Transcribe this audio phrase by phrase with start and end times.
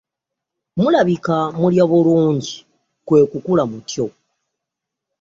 [0.77, 2.53] Mulabika mulya bulungi
[3.07, 4.05] kwe kukula mutyo.